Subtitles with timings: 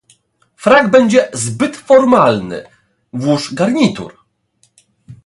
[0.55, 2.63] Frak będzie zbyt formalny,
[3.13, 4.17] włóż garnitur.